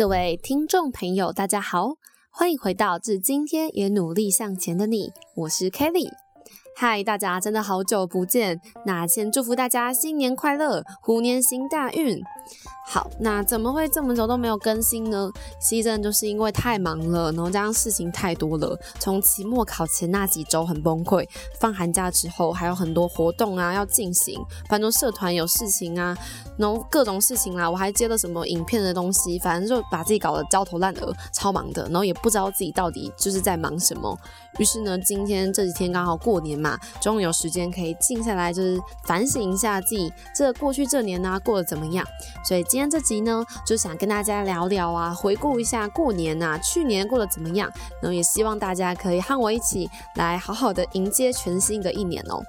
[0.00, 1.90] 各位听众朋友，大家好，
[2.30, 6.08] 欢迎回到《致今天也努力向前的你》，我是 Kelly。
[6.82, 12.18] 嗨，大家真的好久不见，那先祝福大家新年快乐，虎年行大运。
[12.86, 15.30] 好，那怎么会这么久都没有更新呢？
[15.60, 18.76] 其实就是因为太忙了，然后加上事情太多了。
[18.98, 21.28] 从期末考前那几周很崩溃，
[21.60, 26.16] 放寒假之后还有很多活动啊要进行，反正社团有事情啊，
[26.56, 31.82] 然后各种事情啦，我还接了什么影片的东西，反正就把自己搞得焦头烂额，超忙的。
[31.84, 34.18] 然后也不知道自己到底就是在忙什么。
[34.58, 36.69] 于是呢，今天这几天刚好过年嘛，
[37.00, 42.04] 终于有时间可以静下来，就是反省一下自己这过去这年呢过得怎么样。
[42.44, 47.70] 所以今天这集呢，就想跟大家聊聊啊，回顾一下过年呐，去年过得怎么样？
[48.02, 52.42] 然后也希望大家可以和我一起来好好的迎接全新的一年哦。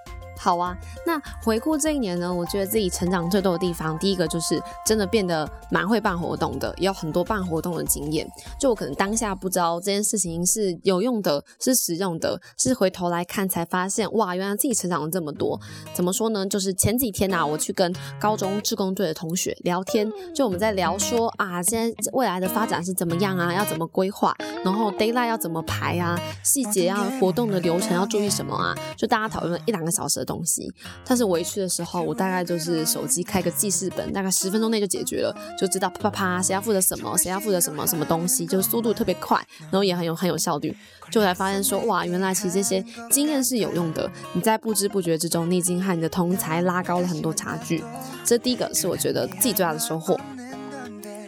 [0.44, 0.76] 好啊，
[1.06, 8.28] 那回顾这一年呢，我觉得自己成长最多的地方，第一个就是真的变得蛮会办活动的，也有很多办活动的经验。
[8.60, 15.62] 就我可能当下不知道这件事情是有用的，是实用的，是回头来看才发现，哇，原来自己成长了这么多。
[15.94, 16.44] 怎么说呢？
[16.48, 30.26] 就是前几天呐，我去跟高中志工队的同学聊天，就我们在聊说啊，现在未来的发展是怎么样啊，要怎么规划，然后 d a y l i g h t 要怎么排啊，细节啊，活动的流程要注意什么啊，就大家讨论了一两个小时。
[30.32, 30.72] 东西，
[31.06, 40.74] 但是我一去的时候，我大概就是手机开个记事本，大概十分钟内就解决了，就知道啪啪啪，谁要负责什么，谁要负责什么什么东西，就是速度特别快，然后也很有很有效率，
[41.12, 47.84] 就才发现说，哇，原来其实这些经验是有用的，你在不知不觉之中，你已经和你的同才拉高了很多差距，
[48.24, 50.18] 这第一个是我觉得自己最大的收获。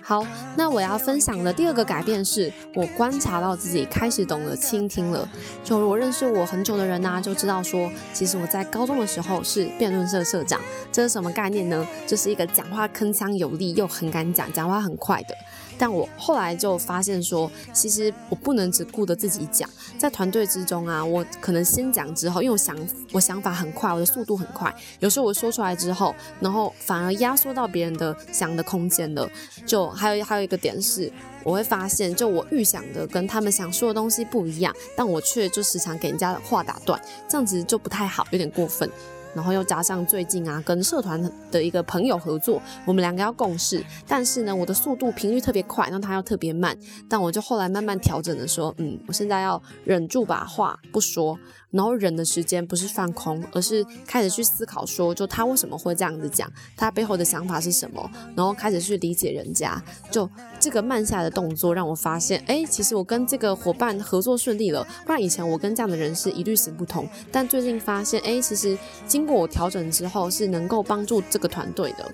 [0.05, 0.25] 好，
[0.57, 5.25] 那我要分享的第二个改变是，我观察到自己开始懂得倾听了。
[5.63, 10.59] 就如果认识我很久的人呐，就知道说，其实我在高中的时候是辩论社社长。
[10.91, 11.87] 这是什么概念呢？
[12.05, 15.33] 就是一个讲话铿锵有力又很敢讲，讲话很快的。
[15.78, 22.78] 但我后来就发现说，其实我不能只顾着自己讲，在团队之中啊，我可能先讲之后，因为我想
[23.11, 29.30] 我想法很快，我的速度很快，有时候我说出来之后，然后反而压缩到别人的想的空间了。
[29.66, 31.11] 就还有还有一个点是，
[31.44, 38.90] 我会发现，就我预想的跟他们想说的东西不一样，但我却就时常给人家话打断，这样子就不太好，有点过分。
[39.33, 41.21] 然后又加上最近啊，跟社团
[41.52, 46.77] 的一个朋友合作，我们两个要共事，但是呢，我的速度频率特别快，那他又特别慢，
[47.10, 51.38] 但我就后来慢慢调整的说，嗯，我现在要忍住把话不说。
[51.73, 59.82] 然后忍的时间不是放空，而是开始去思考，说就他为什么会这样子讲，他背后的想法是什么，然后开始去理解人家。
[60.11, 60.30] 就
[60.60, 64.86] 这个慢下来的动作，让我发现，哎，其实我跟这个伙伴合作顺利了。
[65.04, 67.10] 不然以前我跟这样的人是一律行不通。
[67.32, 68.77] 但最近发现，哎，其实
[69.08, 72.11] 经经过我调整之后，是能够帮助这个团队的。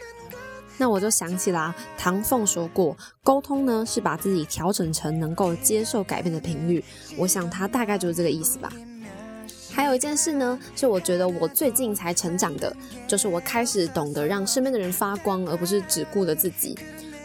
[0.78, 6.86] 那我就想起啦，唐凤说过，沟通呢是把自己调整成能够接受改变的频率。
[7.18, 8.72] 我想他大概就是这个意思吧。
[9.74, 12.72] 还有一件事呢，是我觉得我最近才成长的，
[13.08, 16.78] 就是我开始懂得让身边的人发光，而不是只顾着自己。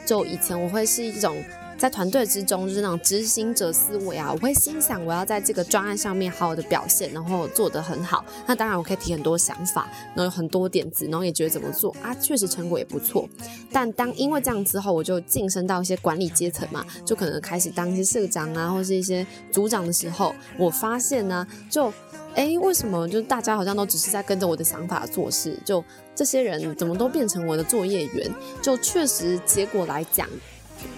[0.07, 1.37] 就以前我会是一种
[1.77, 8.25] 在团队之中就是那种执行者思维啊，我会心想我要在这个专案上面好好的表现，然后做得很好。
[8.47, 13.29] 那当然我可以提很多想法，然后有很多点子，然后也觉得怎么做啊，确实成果也不错。
[13.73, 21.93] 但当因为这样之后，我就晋升到一些管理阶层嘛，就可能开始当一些社长啊，或是一些组长的时候，我发现呢，就。
[22.37, 25.57] 哎，为什么就大家好像都只是在跟着我的想法做事？
[25.65, 25.85] 就
[26.17, 28.29] 这些人怎么都变成我的作业员？
[28.61, 30.29] 就确实结果来讲。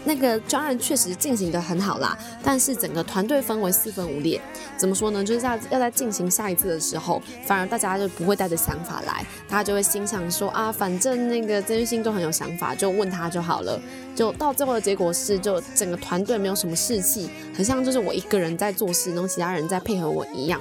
[0.05, 4.41] 那个专案确实进行的很好啦，但是整个团队氛围四分五裂。
[4.77, 5.25] 怎么说呢？
[5.25, 13.81] 就是在要在进行下一次的时候，反而大家就不会带着想法来，大家就会心想说啊，反正那个曾玉兴都很有想法，就问他就好了。
[14.15, 20.61] 就到最后的结果是，就整个团队没有什么士气，很像就是我一个人在做事，然后其他人在配合我一样。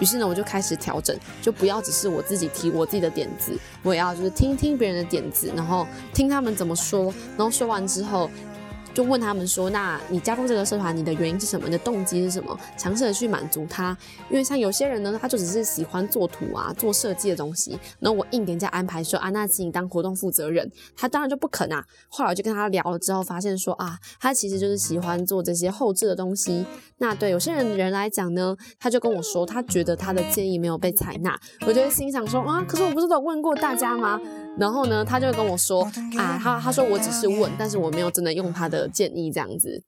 [0.00, 7.04] 于是呢，我就开始调整，就不要只是我自己提我自己的点子，我也要就是听听别人的点子，然后听他们怎么说，
[7.36, 8.30] 然后说完之后。
[8.94, 11.66] 就问他们说：“那你加入这个社团，你的原因是什么？
[11.66, 12.56] 你的动机是什么？
[12.78, 13.96] 尝试的去满足他。
[14.30, 17.76] 因为像有些人呢，他就只是喜欢做图啊、做设计的东西。
[17.98, 21.84] 然后我硬给人家安排说啊，那请你当活动负责人，他当然就不肯啊。
[22.08, 26.64] 后来我就跟他聊了之后，发现说啊，他其实就是喜欢做这些后置的东西。
[26.98, 31.36] 那对有些人人来讲呢，他就跟我说，他觉得他的建议没有被采纳。
[31.66, 34.20] 我就会心想说啊，可是我不是都问过大家吗？
[34.56, 35.82] 然后呢，他就跟我说
[36.16, 39.82] 啊，他他说我只是问，但是我没有真的用他”建议这样子，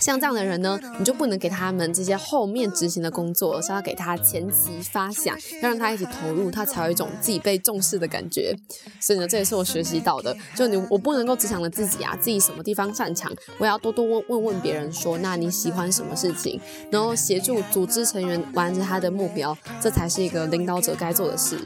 [0.00, 8.52] 像这样的人呢，你就不能给他们这些后面执行的工作，而是要给他前期发想，要让他一起投入，他才有一种自己被重视的感觉。
[9.00, 16.60] 所以呢，这也是我学习到的，就你我不能够只想着自己啊，自己什么地方擅长，我要多多问问问别人说，那你喜欢什么事情，
[16.90, 21.56] 然后协助组织成员完成他的目标，这才是一个领导者该做的事。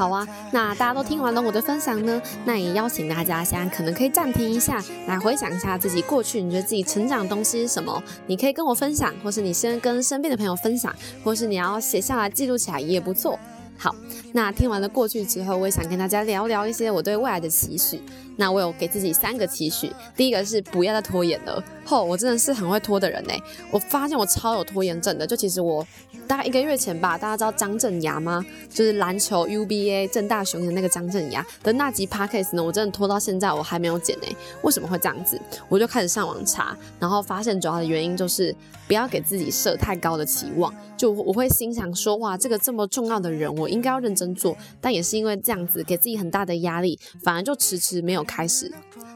[0.00, 8.02] 好啊，那大家都听完了我的分享呢，那也邀请大家现在可能可以暂停一下，来回想一下自己过去你觉得自己成长的东西是什么？
[8.26, 10.90] 你可以跟我分享，或是你先跟身边的朋友分享，
[11.22, 13.38] 或是你要写下来记录起来也不错。
[13.76, 13.94] 好，
[14.32, 18.00] 那听完了过去之后，我也想跟大家聊聊一些我对未来的期许。
[18.36, 21.62] 那我有给自己三个期许，第一个是不要再拖延了。
[21.84, 23.34] 吼，我真的是很会拖的人呢。
[23.70, 25.26] 我发现我超有拖延症的。
[25.26, 25.86] 就其实我
[26.30, 28.46] 大概一个月前吧，大家知道张镇牙吗？
[28.68, 34.26] 就是篮球 UBA 正大雄的那个张镇牙的那集 Podcast 呢，我真的拖到现在我还没有剪呢。
[34.62, 35.40] 为什么会这样子？
[35.68, 38.54] 我就开始上网查，然后发现主要的原因就是
[38.86, 40.72] 不要给自己设太高的期望。
[40.96, 44.56] 就我会心想说，哇，这个这么重要的人，我应该要认真做。
[44.80, 48.70] 但也是因为这样子，给自己很大的压力，反而就迟迟没有开始。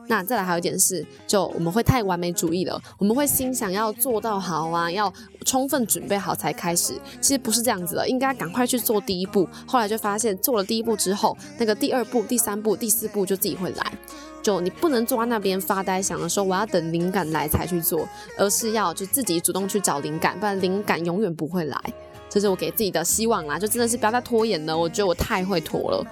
[0.06, 5.12] 那再来还有一点是，就我们会太完美主义了，我们会心想要做到好啊，要
[5.44, 6.92] 充分准备好才开始。
[7.20, 9.48] 其实不是这样子的，应该赶快去做第一步。
[9.66, 13.92] 后来就发现，做了第一步之后，那个第二步、第三步、第四步就自己会来。
[14.42, 18.06] 就你不能坐在那边发呆，想着说我要等灵感来才去做，
[18.36, 21.80] 而是要就自己主动去找灵感，不然灵感永远不会来。
[22.28, 24.76] 这是我给自己的希望啦，就真的是不要再拖延了。
[24.76, 26.06] 我觉得我太会拖了。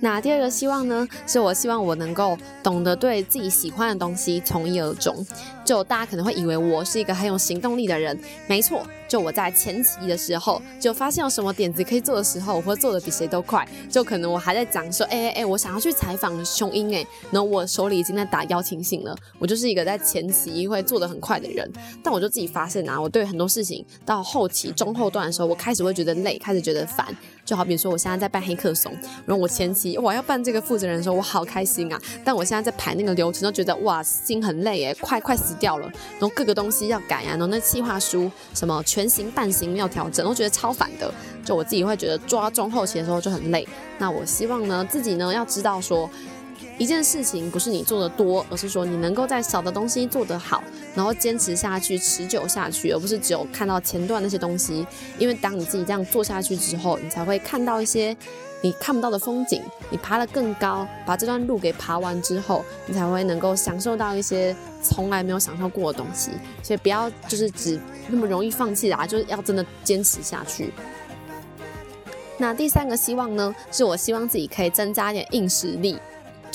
[0.00, 5.26] 那第二个希望呢，是我希望我能够懂得对自己喜欢的东西从一而终。
[5.66, 8.86] 就大家可能会以为我是一个很有行动力的人，没错。
[9.08, 13.66] 就我在前期的时候，就发现有什么点子可以做的时候，我会做的比谁都快。
[13.88, 19.16] 就可能我还在讲说，哎哎哎，我想要去采访雄鹰哎，然后我手里已经在打邀请信了。
[19.38, 21.70] 我就是一个在前期会做的很快的人，
[22.02, 27.06] 但我就自己发现啊，我对很多事情到后期中后段的时候，我开始会觉得累，开始觉得烦。
[27.44, 28.92] 就好比说我现在在办黑客松，
[29.24, 35.90] 然后我前期我要办这个负责人的时候，我好开心啊，但我现在在排那个流程，都觉得哇心很累哎，快快死掉了。
[36.12, 38.82] 然后各个东西要改啊，然后那计划书什么。
[38.86, 41.12] 全形半形要调整，我觉得超烦的。
[41.44, 43.66] 就我自己会觉得抓中后期的时候就很累。
[43.98, 46.08] 那我希望呢，自己呢要知道说，
[46.78, 50.62] 一件事情不是你做的多，而是说你能够在少的东西做得好，
[50.94, 54.86] 然后坚持下去，持久下去，而不是只有看到前段那些东西。
[55.18, 58.16] 因为当你自己这样做下去之后，你才会看到一些。
[58.62, 66.30] 你看不到的风景，你爬得更高，把这段路给爬完之后，你才会能够享受到一些从来没有享受过的东西。
[66.62, 70.72] 所以不要就是只那么容易放弃啦，就是要真的坚持下去。
[72.38, 75.98] 那第三个希望呢，是我希望自己可以增加一点硬实力。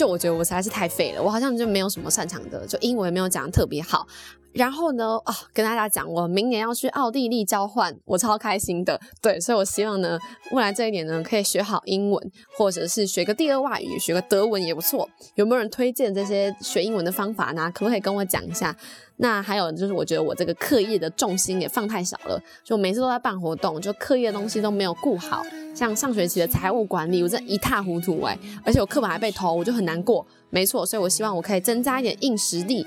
[0.02, 4.08] 就我觉得我实在是太废了，我好像就没有什么擅长的，就英文没有讲特别好。
[4.54, 9.00] 然后呢，哦，跟大家讲，我明年要去奥地利交换，我超开心的。
[9.22, 10.20] 对，所以我希望呢，
[10.52, 15.10] 未来这一年呢，可以学好英文，或者是学个第二外语，学个德文也不错。
[15.36, 17.72] 有没有人推荐这些学英文的方法呢？
[17.74, 18.76] 可不可以跟我讲一下？
[19.18, 25.44] 那还有就是，我觉得我这个课业的重心也放太少了，就每次都在办活动，就课业的东西都没有顾好。
[25.74, 30.26] 像上学期的财务管理，我这一塌糊涂哎，而且我课本还被偷，我就很难过。
[30.50, 32.86] 没错，所以我希望我可以增加一点硬实力。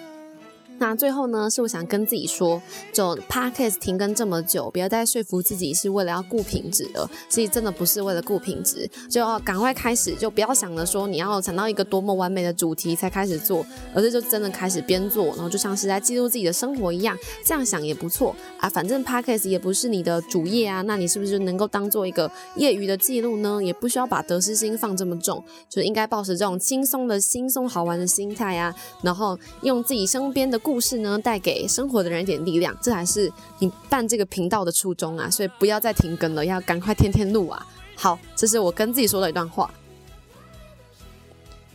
[0.79, 2.61] 那最后呢，是我想跟自己说，
[2.93, 7.09] 就 podcast 停更这么久，不要再说服自己是为了要顾品质了。
[7.29, 18.69] 其实真的不是为了顾品质，就要赶快开始，就不要想着说你要想到一个多么完美的主题才开始做，而是就真的开始边做，然后就像是在记录自己的生活一样，这样想也不错啊。
[18.69, 23.63] 反正 podcast 也不是你的主业啊，那你是不是能够当做一个业余的记录呢？
[23.63, 30.61] 也不需要把得失心放这么重，就应该保持这种轻松的、轻松好玩的心态啊，然后用自己身边的。
[30.65, 35.29] 故事呢，带给生活的人一点力量，这才是你办这个频道的初衷啊！
[35.31, 37.67] 所以不要再停更了，要赶快天天录啊！
[37.95, 39.71] 好，这是我跟自己说的一段话。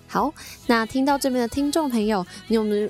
[0.07, 0.33] 好，
[0.65, 2.89] 那听到这边的听众朋友，你有没有？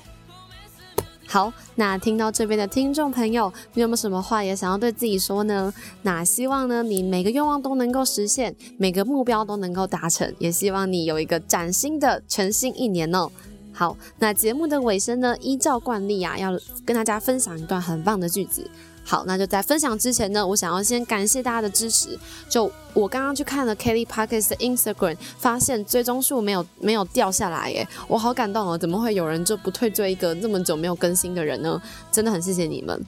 [1.26, 5.72] 好，那听到这边的听众朋友，你有没有什么话也想要对自己说呢？
[6.02, 13.30] 那希望呢，你每个愿望都能够实现，每个目标都能够达成，也希望你有一个崭新的全新一年哦。
[13.72, 15.36] 好，那节目的尾声呢？
[15.38, 16.50] 依照惯例啊，要
[16.84, 18.68] 跟大家分享一段很棒的句子。
[19.02, 22.18] 好，那就在分享之前呢，我想要先感谢大家的支持。
[22.48, 28.76] 就我刚刚去看了 Kelly Parkes 的 Instagram，发现追踪数没有没有掉下来耶，我好感动哦！
[28.76, 31.80] 怎么会有人就不退追一个那么久没有更新的人呢？
[32.12, 33.04] 真的很谢谢你们。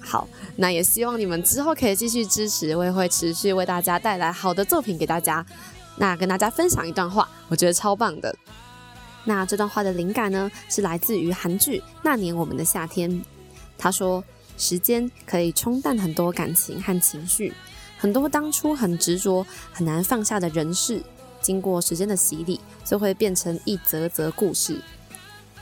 [0.00, 5.44] 好，那也希望你们之后可以继续支持，我也会持续为大家带来好的作品给大家。
[5.96, 8.34] 那跟大家分享一段话，我觉得超棒的。
[9.24, 13.10] 那这段话的灵感呢，是来自于韩剧《那年我们的夏天》。
[13.78, 14.22] 他说
[14.56, 17.52] ：“时间可以冲淡很多感情和情绪，
[17.98, 21.02] 很多当初很执着、很难放下的人事，
[21.40, 24.80] 经过时间的洗礼，就会变成一则则故事。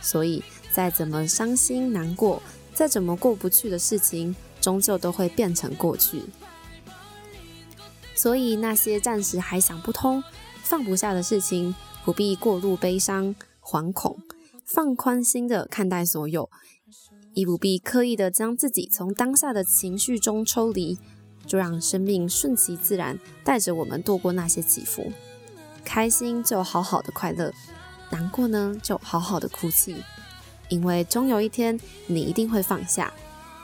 [0.01, 0.43] 所以，
[0.73, 2.43] 再怎么伤心难过，
[2.75, 6.23] 再怎么过不去的事情，终究都会变成过去。
[8.15, 10.23] 所以，那些暂时还想不通、
[10.63, 14.19] 放不下的事情，不必过度悲伤、惶恐，
[14.67, 16.51] 放宽心的看待所有。”
[17.35, 20.99] 亦不必刻意的将自己从当下的情绪中抽离，
[21.47, 25.11] 就让生命顺其自然，带着我们度过那些起伏。
[25.83, 27.51] 开心就好好的快乐，
[28.11, 29.97] 难过呢就好好的哭泣，
[30.69, 33.11] 因为终有一天你一定会放下，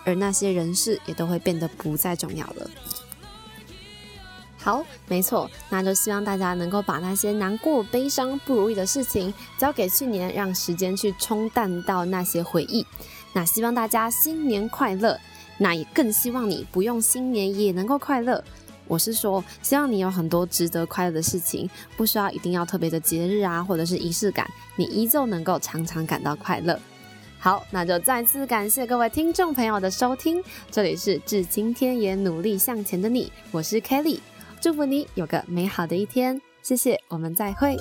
[0.06, 2.70] 而那些人事也都会变得不再重要了。
[4.68, 12.86] 好，没错，那就希望大家能够把那些难过、悲伤、不如意的事情交给去年，让时间去冲淡到那些回忆。
[13.32, 15.18] 那希望大家新年快乐，
[15.56, 18.44] 那也更希望你不用新年也能够快乐。
[18.86, 24.46] 我是说，希望你有很多值得快乐的事情，不需要一定要特别的节日啊，或者是仪式感，
[24.76, 26.78] 你依旧能够常常感到快乐。
[27.38, 34.18] 好，那就再次感谢各位听众朋友的收听，这里是至今天也努力向前的你，我是 Kelly，
[34.60, 37.76] 祝福你有个美好的一天，谢谢，我们再会。